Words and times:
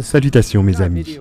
Salutations 0.00 0.62
mes 0.62 0.82
amis. 0.82 1.18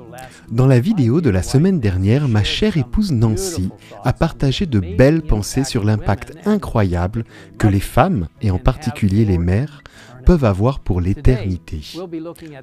Dans 0.51 0.67
la 0.67 0.81
vidéo 0.81 1.21
de 1.21 1.29
la 1.29 1.41
semaine 1.41 1.79
dernière, 1.79 2.27
ma 2.27 2.43
chère 2.43 2.75
épouse 2.75 3.13
Nancy 3.13 3.69
a 4.03 4.11
partagé 4.11 4.65
de 4.65 4.81
belles 4.81 5.21
pensées 5.21 5.63
sur 5.63 5.85
l'impact 5.85 6.33
incroyable 6.45 7.23
que 7.57 7.67
les 7.67 7.79
femmes, 7.79 8.27
et 8.41 8.51
en 8.51 8.57
particulier 8.57 9.23
les 9.23 9.37
mères, 9.37 9.81
peuvent 10.25 10.43
avoir 10.43 10.81
pour 10.81 10.99
l'éternité. 10.99 11.79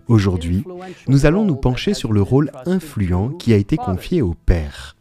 Aujourd'hui, 0.06 0.64
nous 1.06 1.24
allons 1.24 1.46
nous 1.46 1.56
pencher 1.56 1.94
sur 1.94 2.12
le 2.12 2.20
rôle 2.20 2.50
influent 2.66 3.30
qui 3.30 3.54
a 3.54 3.56
été 3.56 3.78
confié 3.78 4.20
aux 4.20 4.34
pères. 4.34 4.96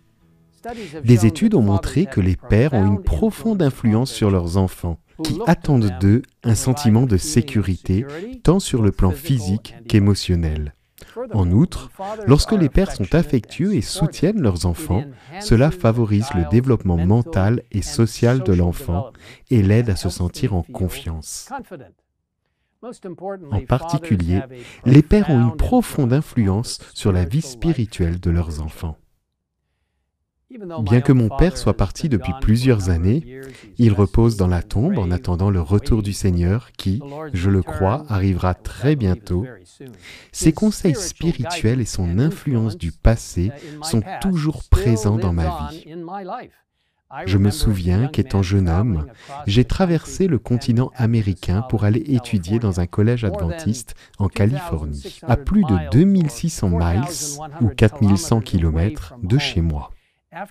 Des 1.03 1.25
études 1.25 1.55
ont 1.55 1.61
montré 1.61 2.05
que 2.05 2.21
les 2.21 2.37
pères 2.37 2.73
ont 2.73 2.87
une 2.87 3.03
profonde 3.03 3.61
influence 3.61 4.11
sur 4.11 4.31
leurs 4.31 4.55
enfants 4.55 4.97
qui 5.23 5.39
attendent 5.47 5.91
d'eux 5.99 6.21
un 6.43 6.55
sentiment 6.55 7.05
de 7.05 7.17
sécurité, 7.17 8.05
tant 8.43 8.59
sur 8.59 8.81
le 8.81 8.91
plan 8.91 9.11
physique 9.11 9.75
qu'émotionnel. 9.87 10.73
En 11.33 11.51
outre, 11.51 11.89
lorsque 12.25 12.53
les 12.53 12.69
pères 12.69 12.91
sont 12.91 13.13
affectueux 13.13 13.75
et 13.75 13.81
soutiennent 13.81 14.41
leurs 14.41 14.65
enfants, 14.65 15.03
cela 15.41 15.71
favorise 15.71 16.27
le 16.35 16.47
développement 16.49 16.97
mental 16.97 17.63
et 17.71 17.81
social 17.81 18.43
de 18.43 18.53
l'enfant 18.53 19.11
et 19.49 19.61
l'aide 19.61 19.89
à 19.89 19.95
se 19.95 20.09
sentir 20.09 20.55
en 20.55 20.63
confiance. 20.63 21.49
En 23.51 23.61
particulier, 23.67 24.41
les 24.85 25.01
pères 25.01 25.29
ont 25.29 25.49
une 25.49 25.57
profonde 25.57 26.13
influence 26.13 26.79
sur 26.93 27.11
la 27.11 27.25
vie 27.25 27.41
spirituelle 27.41 28.19
de 28.19 28.29
leurs 28.29 28.61
enfants. 28.61 28.97
Bien 30.49 31.01
que 31.01 31.11
mon 31.11 31.27
père 31.27 31.57
soit 31.57 31.75
parti 31.75 32.07
depuis 32.07 32.31
plusieurs 32.39 32.89
années, 32.89 33.41
il 33.77 33.91
repose 33.91 34.37
dans 34.37 34.47
la 34.47 34.63
tombe 34.63 34.97
en 34.97 35.11
attendant 35.11 35.49
le 35.49 35.59
retour 35.59 36.01
du 36.01 36.13
Seigneur 36.13 36.71
qui, 36.77 37.01
je 37.33 37.49
le 37.49 37.61
crois, 37.61 38.05
arrivera 38.07 38.53
très 38.53 38.95
bientôt. 38.95 39.45
Ses 40.31 40.53
conseils 40.53 40.95
spirituels 40.95 41.81
et 41.81 41.85
son 41.85 42.17
influence 42.17 42.77
du 42.77 42.93
passé 42.93 43.51
sont 43.81 44.01
toujours 44.21 44.63
présents 44.69 45.17
dans 45.17 45.33
ma 45.33 45.69
vie. 45.69 45.97
Je 47.25 47.37
me 47.37 47.51
souviens 47.51 48.07
qu'étant 48.07 48.41
jeune 48.41 48.69
homme, 48.69 49.07
j'ai 49.47 49.65
traversé 49.65 50.27
le 50.27 50.39
continent 50.39 50.91
américain 50.95 51.61
pour 51.69 51.83
aller 51.83 52.03
étudier 52.07 52.59
dans 52.59 52.79
un 52.79 52.87
collège 52.87 53.25
adventiste 53.25 53.95
en 54.17 54.27
Californie, 54.27 55.19
à 55.23 55.35
plus 55.35 55.63
de 55.63 55.89
2600 55.91 56.69
miles 56.69 57.41
ou 57.61 57.67
4100 57.67 58.41
km 58.41 59.15
de 59.23 59.37
chez 59.37 59.61
moi. 59.61 59.91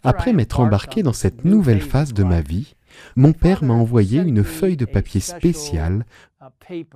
Après 0.02 0.32
m'être 0.32 0.60
embarqué 0.60 1.02
dans 1.02 1.12
cette 1.12 1.44
nouvelle 1.44 1.80
phase 1.80 2.12
de 2.12 2.24
ma 2.24 2.40
vie, 2.40 2.74
mon 3.14 3.32
père 3.32 3.62
m'a 3.62 3.74
envoyé 3.74 4.20
une 4.20 4.44
feuille 4.44 4.76
de 4.76 4.84
papier 4.84 5.20
spéciale 5.20 6.04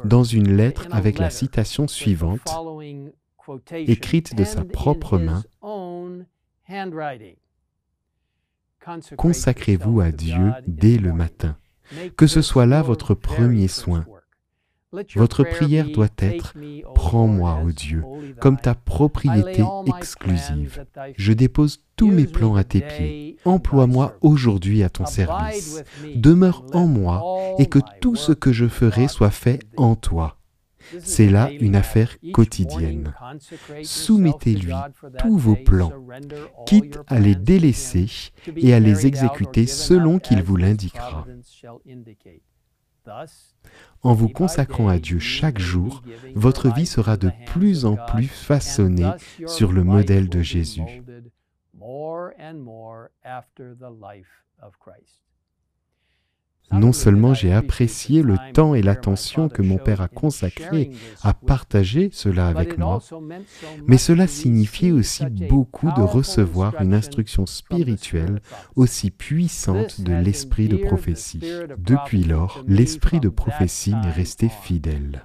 dans 0.04 0.24
une 0.24 0.56
lettre 0.56 0.86
avec 0.90 1.18
la 1.18 1.30
citation 1.30 1.88
suivante, 1.88 2.48
écrite 3.72 4.34
de 4.34 4.44
sa 4.44 4.64
propre 4.64 5.18
main. 5.18 5.42
Consacrez-vous 9.16 10.00
à 10.00 10.10
Dieu 10.10 10.52
dès 10.66 10.96
le 10.96 11.12
matin, 11.12 11.56
que 12.16 12.26
ce 12.26 12.42
soit 12.42 12.66
là 12.66 12.82
votre 12.82 13.14
premier 13.14 13.68
soin. 13.68 14.06
Votre 15.14 15.44
prière 15.44 15.88
doit 15.88 16.08
être⁇ 16.18 16.54
Prends-moi, 16.94 17.62
ô 17.64 17.70
Dieu, 17.70 18.02
comme 18.40 18.56
ta 18.56 18.74
propriété 18.74 19.62
exclusive. 19.96 20.84
Je 21.16 21.32
dépose 21.32 21.84
tous 21.94 22.10
mes 22.10 22.26
plans 22.26 22.56
à 22.56 22.64
tes 22.64 22.80
pieds. 22.80 23.36
Emploie-moi 23.44 24.16
aujourd'hui 24.20 24.82
à 24.82 24.88
ton 24.88 25.06
service. 25.06 25.84
Demeure 26.16 26.64
en 26.72 26.86
moi 26.86 27.22
et 27.58 27.66
que 27.66 27.78
tout 28.00 28.16
ce 28.16 28.32
que 28.32 28.52
je 28.52 28.66
ferai 28.66 29.06
soit 29.06 29.30
fait 29.30 29.60
en 29.76 29.94
toi. 29.94 30.38
C'est 30.98 31.28
là 31.28 31.50
une 31.60 31.76
affaire 31.76 32.16
quotidienne. 32.32 33.14
Soumettez-lui 33.84 34.74
tous 35.18 35.36
vos 35.36 35.56
plans, 35.56 35.92
quitte 36.66 36.98
à 37.06 37.20
les 37.20 37.36
délaisser 37.36 38.08
et 38.56 38.74
à 38.74 38.80
les 38.80 39.06
exécuter 39.06 39.66
selon 39.66 40.18
qu'il 40.18 40.42
vous 40.42 40.56
l'indiquera. 40.56 41.26
En 44.02 44.14
vous 44.14 44.28
consacrant 44.28 44.88
à 44.88 44.98
Dieu 44.98 45.18
chaque 45.18 45.58
jour, 45.58 46.02
votre 46.34 46.72
vie 46.72 46.86
sera 46.86 47.16
de 47.16 47.30
plus 47.46 47.84
en 47.84 47.96
plus 47.96 48.28
façonnée 48.28 49.10
sur 49.46 49.72
le 49.72 49.84
modèle 49.84 50.28
de 50.28 50.42
Jésus. 50.42 51.02
Non 56.72 56.92
seulement 56.92 57.34
j'ai 57.34 57.52
apprécié 57.52 58.22
le 58.22 58.36
temps 58.52 58.74
et 58.74 58.82
l'attention 58.82 59.48
que 59.48 59.62
mon 59.62 59.78
Père 59.78 60.00
a 60.00 60.08
consacré 60.08 60.90
à 61.22 61.34
partager 61.34 62.10
cela 62.12 62.48
avec 62.48 62.78
moi, 62.78 63.00
mais 63.86 63.98
cela 63.98 64.26
signifiait 64.26 64.92
aussi 64.92 65.24
beaucoup 65.26 65.90
de 65.96 66.02
recevoir 66.02 66.80
une 66.80 66.94
instruction 66.94 67.46
spirituelle 67.46 68.40
aussi 68.76 69.10
puissante 69.10 70.00
de 70.00 70.12
l'esprit 70.12 70.68
de 70.68 70.76
prophétie. 70.76 71.40
Depuis 71.78 72.24
lors, 72.24 72.64
l'esprit 72.66 73.20
de 73.20 73.28
prophétie 73.28 73.94
m'est 73.94 74.10
resté 74.10 74.48
fidèle. 74.48 75.24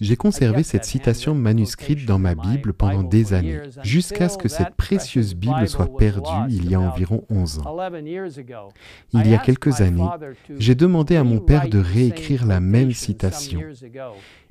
J'ai 0.00 0.16
conservé 0.16 0.62
cette 0.62 0.84
citation 0.84 1.34
manuscrite 1.34 2.04
dans 2.04 2.18
ma 2.18 2.34
Bible 2.34 2.74
pendant 2.74 3.02
des 3.02 3.32
années, 3.32 3.60
jusqu'à 3.82 4.28
ce 4.28 4.36
que 4.36 4.48
cette 4.48 4.74
précieuse 4.74 5.34
Bible 5.34 5.68
soit 5.68 5.96
perdue 5.96 6.50
il 6.50 6.70
y 6.70 6.74
a 6.74 6.80
environ 6.80 7.24
11 7.30 7.60
ans. 7.60 7.76
Il 9.12 9.26
y 9.26 9.34
a 9.34 9.38
quelques 9.38 9.80
années, 9.80 10.08
j'ai 10.58 10.74
demandé 10.74 11.16
à 11.16 11.24
mon 11.24 11.38
père 11.38 11.68
de 11.68 11.78
réécrire 11.78 12.46
la 12.46 12.60
même 12.60 12.92
citation, 12.92 13.60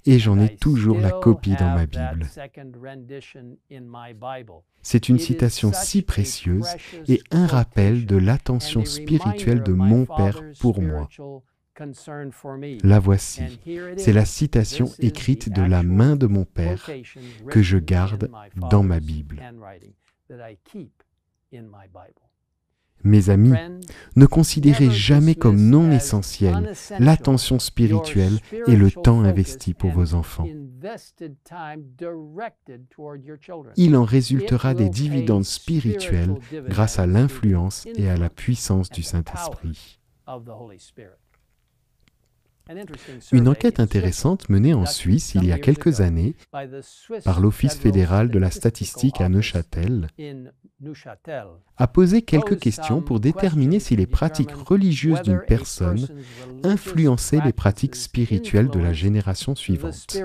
et 0.08 0.20
j'en 0.20 0.40
ai 0.40 0.56
toujours 0.56 1.00
la 1.00 1.12
copie 1.12 1.56
dans 1.56 1.74
ma 1.74 1.86
Bible. 1.86 2.28
C'est 4.82 5.10
une 5.10 5.20
citation 5.20 5.72
si 5.74 6.02
précieuse 6.02 6.76
et 7.08 7.22
un 7.32 7.48
rappel 7.48 8.06
de 8.06 8.18
l'attention 8.18 8.86
spirituelle 8.86 9.64
de 9.64 9.74
mon 9.74 10.06
Père 10.06 10.42
pour 10.60 10.82
moi. 10.82 11.08
La 12.84 13.00
voici. 13.00 13.60
C'est 13.98 14.14
la 14.14 14.26
citation 14.26 14.92
écrite 15.00 15.50
de 15.52 15.62
la 15.62 15.84
main 15.84 16.16
de 16.16 16.28
mon 16.28 16.46
Père 16.46 16.90
que 17.50 17.62
je 17.62 17.78
garde 17.78 18.32
dans 18.56 18.84
ma 18.84 19.00
Bible. 19.00 19.42
Mes 23.04 23.30
amis, 23.30 23.54
ne 24.16 24.26
considérez 24.26 24.90
jamais 24.90 25.36
comme 25.36 25.62
non 25.62 25.92
essentiel 25.92 26.74
l'attention 26.98 27.60
spirituelle 27.60 28.40
et 28.68 28.76
le 28.76 28.90
temps 28.90 29.22
investi 29.22 29.74
pour 29.74 29.92
vos 29.92 30.16
enfants. 30.16 30.48
Il 33.76 33.96
en 33.96 34.04
résultera 34.04 34.74
des 34.74 34.90
dividendes 34.90 35.46
spirituels 35.46 36.36
grâce 36.68 37.00
à 37.00 37.06
l'influence 37.06 37.86
et 37.96 38.10
à 38.10 38.18
la 38.18 38.30
puissance 38.30 38.90
du 38.90 39.04
Saint-Esprit. 39.04 40.00
Une 43.32 43.48
enquête 43.48 43.80
intéressante 43.80 44.50
menée 44.50 44.74
en 44.74 44.86
Suisse 44.86 45.36
il 45.36 45.46
y 45.46 45.52
a 45.52 45.60
quelques 45.60 46.02
années 46.02 46.36
par 47.24 47.40
l'Office 47.40 47.76
fédéral 47.76 48.30
de 48.30 48.40
la 48.40 48.52
statistique 48.52 49.22
à 49.22 49.30
Neuchâtel 49.30 50.08
a 51.78 51.88
posé 51.88 52.22
quelques 52.22 52.60
questions 52.60 53.02
pour 53.02 53.20
déterminer 53.20 53.80
si 53.80 53.96
les 53.96 54.08
pratiques 54.08 54.52
religieuses 54.52 55.22
d'une 55.22 55.42
personne 55.48 56.08
influençaient 56.64 57.42
les 57.44 57.54
pratiques 57.54 57.96
spirituelles 57.96 58.70
de 58.70 58.80
la 58.80 58.94
génération 58.94 59.56
suivante. 59.56 60.18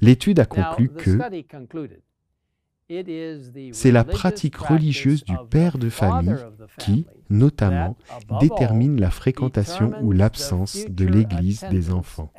L'étude 0.00 0.40
a 0.40 0.46
conclu 0.46 0.88
que 0.90 1.18
c'est 3.72 3.92
la 3.92 4.04
pratique 4.04 4.56
religieuse 4.56 5.24
du 5.24 5.36
père 5.48 5.78
de 5.78 5.88
famille 5.88 6.34
qui, 6.78 7.06
notamment, 7.28 7.96
détermine 8.40 9.00
la 9.00 9.10
fréquentation 9.10 9.92
ou 10.02 10.12
l'absence 10.12 10.84
de 10.88 11.06
l'Église 11.06 11.64
des 11.70 11.90
enfants. 11.92 12.32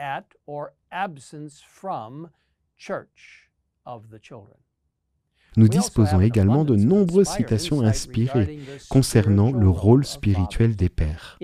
Nous 5.58 5.68
disposons 5.68 6.22
également 6.22 6.64
de 6.64 6.76
nombreuses 6.76 7.30
citations 7.30 7.82
inspirées 7.82 8.60
concernant 8.90 9.52
le 9.52 9.70
rôle 9.70 10.06
spirituel 10.06 10.76
des 10.76 10.90
pères. 10.90 11.38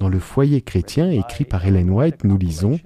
Dans 0.00 0.08
le 0.08 0.18
foyer 0.18 0.62
chrétien 0.62 1.10
écrit 1.10 1.44
par 1.44 1.66
Ellen 1.66 1.90
White, 1.90 2.24
nous 2.24 2.38
lisons 2.38 2.78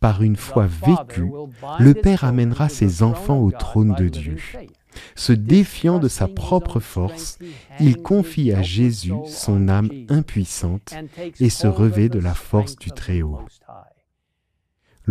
par 0.00 0.22
une 0.22 0.36
foi 0.36 0.66
vécue, 0.66 1.30
le 1.78 1.94
Père 1.94 2.24
amènera 2.24 2.68
ses 2.68 3.02
enfants 3.02 3.40
au 3.40 3.50
trône 3.50 3.94
de 3.94 4.08
Dieu. 4.08 4.36
Se 5.14 5.32
défiant 5.32 5.98
de 5.98 6.08
sa 6.08 6.26
propre 6.26 6.80
force, 6.80 7.38
il 7.78 7.96
confie 8.02 8.52
à 8.52 8.62
Jésus 8.62 9.12
son 9.26 9.68
âme 9.68 9.90
impuissante 10.08 10.94
et 11.38 11.50
se 11.50 11.66
revêt 11.66 12.08
de 12.08 12.18
la 12.18 12.34
force 12.34 12.76
du 12.76 12.90
Très-Haut. 12.90 13.40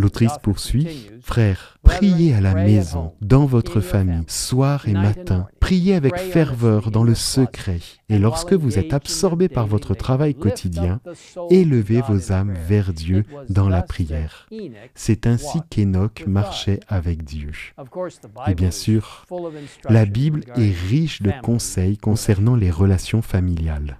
L'autrice 0.00 0.38
poursuit, 0.42 1.10
Frères, 1.20 1.78
priez 1.82 2.32
à 2.34 2.40
la 2.40 2.54
maison, 2.54 3.12
dans 3.20 3.44
votre 3.44 3.82
famille, 3.82 4.24
soir 4.28 4.88
et 4.88 4.94
matin. 4.94 5.46
Priez 5.60 5.94
avec 5.94 6.16
ferveur 6.16 6.90
dans 6.90 7.04
le 7.04 7.14
secret. 7.14 7.80
Et 8.08 8.18
lorsque 8.18 8.54
vous 8.54 8.78
êtes 8.78 8.94
absorbé 8.94 9.50
par 9.50 9.66
votre 9.66 9.94
travail 9.94 10.34
quotidien, 10.34 11.00
élevez 11.50 12.00
vos 12.00 12.32
âmes 12.32 12.54
vers 12.66 12.94
Dieu 12.94 13.24
dans 13.50 13.68
la 13.68 13.82
prière. 13.82 14.48
C'est 14.94 15.26
ainsi 15.26 15.58
qu'Enoch 15.68 16.24
marchait 16.26 16.80
avec 16.88 17.22
Dieu. 17.22 17.52
Et 18.46 18.54
bien 18.54 18.70
sûr, 18.70 19.26
la 19.90 20.06
Bible 20.06 20.44
est 20.56 20.74
riche 20.88 21.20
de 21.20 21.32
conseils 21.42 21.98
concernant 21.98 22.56
les 22.56 22.70
relations 22.70 23.20
familiales. 23.20 23.98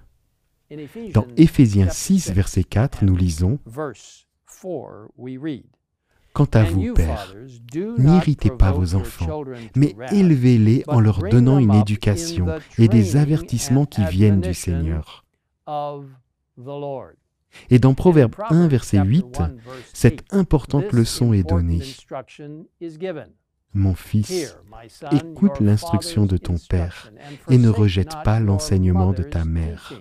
Dans 1.13 1.27
Éphésiens 1.37 1.89
6, 1.89 2.31
verset 2.31 2.63
4, 2.63 3.05
nous 3.05 3.15
lisons 3.15 3.59
Quant 6.33 6.47
à 6.53 6.63
vous, 6.63 6.93
pères, 6.93 7.35
n'irritez 7.97 8.49
pas 8.49 8.71
vos 8.71 8.95
enfants, 8.95 9.43
mais 9.75 9.95
élevez-les 10.11 10.83
en 10.87 10.99
leur 10.99 11.19
donnant 11.19 11.59
une 11.59 11.73
éducation 11.73 12.47
et 12.77 12.87
des 12.87 13.17
avertissements 13.17 13.85
qui 13.85 14.03
viennent 14.05 14.41
du 14.41 14.53
Seigneur. 14.53 15.25
Et 17.69 17.79
dans 17.79 17.93
Proverbe 17.93 18.35
1, 18.49 18.67
verset 18.67 18.99
8, 18.99 19.41
cette 19.93 20.23
importante 20.33 20.91
leçon 20.93 21.33
est 21.33 21.47
donnée. 21.47 21.81
Mon 23.73 23.95
fils, 23.95 24.57
écoute 25.11 25.59
l'instruction 25.59 26.25
de 26.25 26.37
ton 26.37 26.55
Père 26.69 27.11
et 27.49 27.57
ne 27.57 27.69
rejette 27.69 28.15
pas 28.23 28.39
l'enseignement 28.39 29.11
de 29.13 29.23
ta 29.23 29.45
mère. 29.45 29.93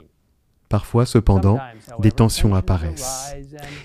Parfois, 0.70 1.04
cependant, 1.04 1.58
des 1.98 2.12
tensions 2.12 2.54
apparaissent. 2.54 3.34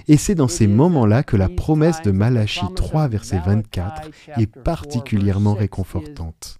Et 0.07 0.17
c'est 0.17 0.35
dans 0.35 0.47
ces 0.47 0.67
moments-là 0.67 1.23
que 1.23 1.35
la 1.35 1.49
promesse 1.49 2.01
de 2.03 2.11
Malachie 2.11 2.73
3, 2.75 3.07
verset 3.07 3.39
24, 3.39 4.09
est 4.37 4.47
particulièrement 4.47 5.55
réconfortante. 5.55 6.59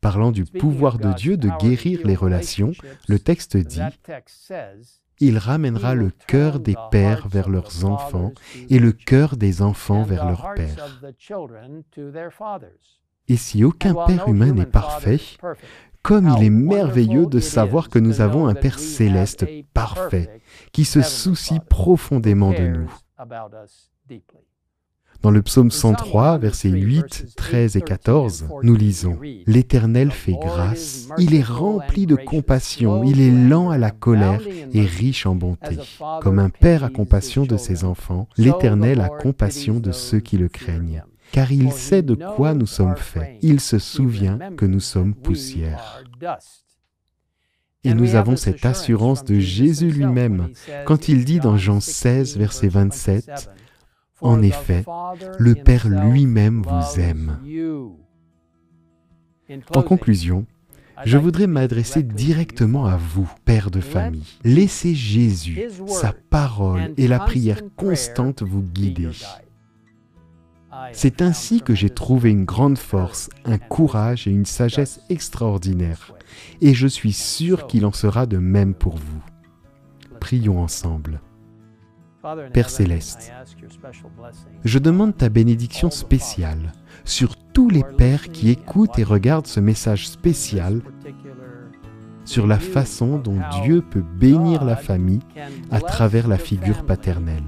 Parlant 0.00 0.32
du 0.32 0.44
pouvoir 0.44 0.98
de 0.98 1.12
Dieu 1.12 1.36
de 1.36 1.50
guérir 1.60 2.00
les 2.04 2.14
relations, 2.14 2.72
le 3.06 3.18
texte 3.18 3.56
dit 3.58 3.82
il 5.18 5.38
ramènera 5.38 5.94
le 5.94 6.10
cœur 6.26 6.60
des 6.60 6.76
pères 6.90 7.28
vers 7.28 7.48
leurs 7.48 7.84
enfants 7.84 8.32
et 8.68 8.78
le 8.78 8.92
cœur 8.92 9.36
des 9.36 9.62
enfants 9.62 10.02
vers 10.02 10.26
leurs 10.26 10.54
pères. 10.54 11.02
Et 13.28 13.36
si 13.36 13.64
aucun 13.64 13.94
père 14.06 14.28
humain 14.28 14.52
n'est 14.52 14.66
parfait, 14.66 15.20
comme 16.06 16.32
il 16.38 16.44
est 16.44 16.50
merveilleux 16.50 17.26
de 17.26 17.40
savoir 17.40 17.88
que 17.88 17.98
nous 17.98 18.20
avons 18.20 18.46
un 18.46 18.54
Père 18.54 18.78
céleste 18.78 19.44
parfait 19.74 20.40
qui 20.72 20.84
se 20.84 21.02
soucie 21.02 21.58
profondément 21.68 22.52
de 22.52 22.68
nous. 22.68 22.90
Dans 25.22 25.32
le 25.32 25.42
psaume 25.42 25.72
103, 25.72 26.38
versets 26.38 26.68
8, 26.68 27.34
13 27.36 27.76
et 27.76 27.80
14, 27.80 28.46
nous 28.62 28.76
lisons. 28.76 29.18
L'Éternel 29.46 30.12
fait 30.12 30.36
grâce, 30.40 31.08
il 31.18 31.34
est 31.34 31.42
rempli 31.42 32.06
de 32.06 32.14
compassion, 32.14 33.02
il 33.02 33.20
est 33.20 33.32
lent 33.32 33.70
à 33.70 33.78
la 33.78 33.90
colère 33.90 34.42
et 34.72 34.84
riche 34.84 35.26
en 35.26 35.34
bonté. 35.34 35.78
Comme 36.20 36.38
un 36.38 36.50
père 36.50 36.84
a 36.84 36.90
compassion 36.90 37.44
de 37.44 37.56
ses 37.56 37.82
enfants, 37.82 38.28
l'Éternel 38.36 39.00
a 39.00 39.08
compassion 39.08 39.80
de 39.80 39.90
ceux 39.90 40.20
qui 40.20 40.38
le 40.38 40.48
craignent 40.48 41.02
car 41.32 41.52
il 41.52 41.72
sait 41.72 42.02
de 42.02 42.14
quoi 42.14 42.54
nous 42.54 42.66
sommes 42.66 42.96
faits. 42.96 43.38
Il 43.42 43.60
se 43.60 43.78
souvient 43.78 44.38
que 44.56 44.66
nous 44.66 44.80
sommes 44.80 45.14
poussière. 45.14 46.02
Et 47.84 47.94
nous 47.94 48.16
avons 48.16 48.36
cette 48.36 48.66
assurance 48.66 49.24
de 49.24 49.38
Jésus 49.38 49.90
lui-même 49.90 50.48
quand 50.86 51.08
il 51.08 51.24
dit 51.24 51.38
dans 51.38 51.56
Jean 51.56 51.80
16, 51.80 52.36
verset 52.36 52.68
27, 52.68 53.50
En 54.20 54.42
effet, 54.42 54.84
le 55.38 55.54
Père 55.54 55.88
lui-même 55.88 56.62
vous 56.62 57.00
aime. 57.00 57.38
En 59.74 59.82
conclusion, 59.82 60.46
je 61.04 61.18
voudrais 61.18 61.46
m'adresser 61.46 62.02
directement 62.02 62.86
à 62.86 62.96
vous, 62.96 63.30
Père 63.44 63.70
de 63.70 63.80
famille. 63.80 64.24
Laissez 64.42 64.94
Jésus, 64.94 65.68
sa 65.86 66.12
parole 66.12 66.92
et 66.96 67.06
la 67.06 67.20
prière 67.20 67.60
constante 67.76 68.42
vous 68.42 68.62
guider. 68.62 69.10
C'est 70.92 71.22
ainsi 71.22 71.60
que 71.60 71.74
j'ai 71.74 71.90
trouvé 71.90 72.30
une 72.30 72.44
grande 72.44 72.78
force, 72.78 73.30
un 73.44 73.58
courage 73.58 74.26
et 74.26 74.30
une 74.30 74.46
sagesse 74.46 75.00
extraordinaires. 75.08 76.14
Et 76.60 76.74
je 76.74 76.86
suis 76.86 77.12
sûr 77.12 77.66
qu'il 77.66 77.86
en 77.86 77.92
sera 77.92 78.26
de 78.26 78.38
même 78.38 78.74
pour 78.74 78.96
vous. 78.96 79.22
Prions 80.20 80.60
ensemble. 80.60 81.20
Père 82.52 82.70
céleste, 82.70 83.32
je 84.64 84.78
demande 84.80 85.16
ta 85.16 85.28
bénédiction 85.28 85.92
spéciale 85.92 86.72
sur 87.04 87.36
tous 87.52 87.70
les 87.70 87.84
pères 87.84 88.30
qui 88.30 88.50
écoutent 88.50 88.98
et 88.98 89.04
regardent 89.04 89.46
ce 89.46 89.60
message 89.60 90.08
spécial 90.08 90.80
sur 92.24 92.48
la 92.48 92.58
façon 92.58 93.18
dont 93.18 93.38
Dieu 93.62 93.80
peut 93.80 94.02
bénir 94.02 94.64
la 94.64 94.74
famille 94.74 95.22
à 95.70 95.80
travers 95.80 96.26
la 96.26 96.38
figure 96.38 96.84
paternelle. 96.84 97.44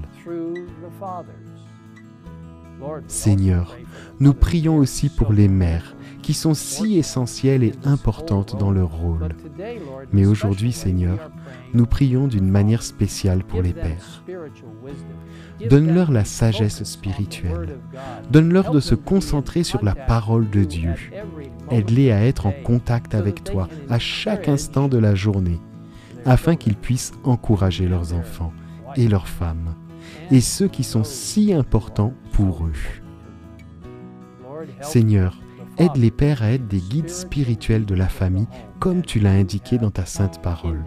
Seigneur, 3.07 3.75
nous 4.19 4.33
prions 4.33 4.77
aussi 4.77 5.09
pour 5.09 5.33
les 5.33 5.47
mères, 5.47 5.95
qui 6.21 6.33
sont 6.33 6.53
si 6.53 6.97
essentielles 6.97 7.63
et 7.63 7.73
importantes 7.83 8.57
dans 8.57 8.71
leur 8.71 8.91
rôle. 8.91 9.29
Mais 10.13 10.25
aujourd'hui, 10.25 10.71
Seigneur, 10.71 11.31
nous 11.73 11.85
prions 11.85 12.27
d'une 12.27 12.49
manière 12.49 12.83
spéciale 12.83 13.43
pour 13.43 13.61
les 13.61 13.73
pères. 13.73 14.23
Donne-leur 15.69 16.11
la 16.11 16.25
sagesse 16.25 16.83
spirituelle. 16.83 17.79
Donne-leur 18.31 18.71
de 18.71 18.79
se 18.79 18.95
concentrer 18.95 19.63
sur 19.63 19.83
la 19.83 19.95
parole 19.95 20.49
de 20.49 20.63
Dieu. 20.63 20.93
Aide-les 21.71 22.11
à 22.11 22.23
être 22.25 22.45
en 22.45 22.53
contact 22.63 23.15
avec 23.15 23.43
toi 23.43 23.67
à 23.89 23.99
chaque 23.99 24.47
instant 24.47 24.87
de 24.87 24.97
la 24.97 25.15
journée, 25.15 25.59
afin 26.25 26.55
qu'ils 26.55 26.77
puissent 26.77 27.13
encourager 27.23 27.87
leurs 27.87 28.13
enfants 28.13 28.53
et 28.95 29.07
leurs 29.07 29.27
femmes 29.27 29.75
et 30.31 30.41
ceux 30.41 30.67
qui 30.67 30.83
sont 30.83 31.03
si 31.03 31.53
importants 31.53 32.13
pour 32.31 32.65
eux. 32.65 32.73
Seigneur, 34.81 35.39
aide 35.77 35.95
les 35.95 36.11
pères 36.11 36.43
à 36.43 36.51
être 36.51 36.67
des 36.67 36.79
guides 36.79 37.09
spirituels 37.09 37.85
de 37.85 37.95
la 37.95 38.09
famille 38.09 38.47
comme 38.79 39.01
tu 39.01 39.19
l'as 39.19 39.31
indiqué 39.31 39.77
dans 39.77 39.91
ta 39.91 40.05
sainte 40.05 40.41
parole. 40.41 40.83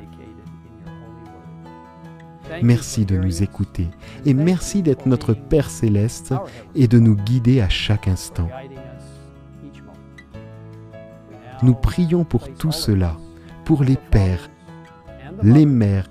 Merci 2.62 3.06
de 3.06 3.16
nous 3.16 3.42
écouter 3.42 3.88
et 4.26 4.34
merci 4.34 4.82
d'être 4.82 5.06
notre 5.06 5.32
Père 5.32 5.70
céleste 5.70 6.34
et 6.74 6.86
de 6.86 6.98
nous 6.98 7.16
guider 7.16 7.60
à 7.60 7.68
chaque 7.68 8.08
instant. 8.08 8.48
Nous 11.62 11.74
prions 11.74 12.24
pour 12.24 12.52
tout 12.52 12.72
cela, 12.72 13.16
pour 13.64 13.84
les 13.84 13.96
pères, 13.96 14.50
les 15.42 15.64
mères, 15.64 16.08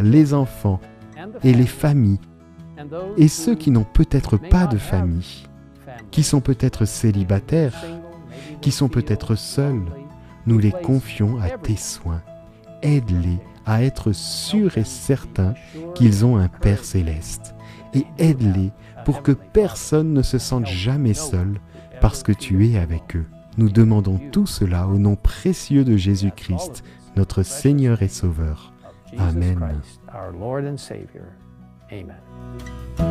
les 0.00 0.34
enfants 0.34 0.80
et 1.44 1.52
les 1.52 1.66
familles 1.66 2.20
et 3.16 3.28
ceux 3.28 3.54
qui 3.54 3.70
n'ont 3.70 3.84
peut-être 3.84 4.36
pas 4.36 4.66
de 4.66 4.78
famille, 4.78 5.46
qui 6.10 6.22
sont 6.22 6.40
peut-être 6.40 6.84
célibataires, 6.84 7.84
qui 8.60 8.70
sont 8.70 8.88
peut-être 8.88 9.34
seuls, 9.34 9.82
nous 10.46 10.58
les 10.58 10.72
confions 10.72 11.40
à 11.40 11.50
tes 11.50 11.76
soins. 11.76 12.22
Aide-les 12.82 13.38
à 13.66 13.82
être 13.82 14.12
sûrs 14.12 14.78
et 14.78 14.84
certains 14.84 15.54
qu'ils 15.94 16.24
ont 16.24 16.36
un 16.36 16.48
Père 16.48 16.84
céleste. 16.84 17.54
Et 17.94 18.04
aide-les 18.18 18.70
pour 19.04 19.22
que 19.22 19.32
personne 19.32 20.12
ne 20.12 20.22
se 20.22 20.38
sente 20.38 20.66
jamais 20.66 21.14
seul 21.14 21.60
parce 22.00 22.22
que 22.22 22.32
tu 22.32 22.66
es 22.66 22.78
avec 22.78 23.16
eux. 23.16 23.26
Nous 23.58 23.68
demandons 23.68 24.18
tout 24.32 24.46
cela 24.46 24.86
au 24.86 24.98
nom 24.98 25.16
précieux 25.16 25.84
de 25.84 25.96
Jésus-Christ, 25.96 26.84
notre 27.16 27.42
Seigneur 27.42 28.02
et 28.02 28.08
Sauveur. 28.08 28.72
Amen. 29.18 29.58
Amen. 31.92 33.09